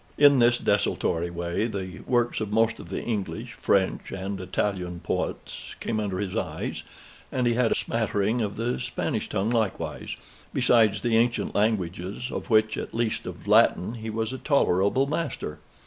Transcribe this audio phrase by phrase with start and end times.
[0.17, 5.75] In this desultory way the works of most of the English, French, and Italian poets
[5.79, 6.81] came under his eyes,
[7.31, 10.17] and he had a smattering of the Spanish tongue likewise,
[10.55, 15.59] besides the ancient languages, of which, at least of Latin, he was a tolerable master.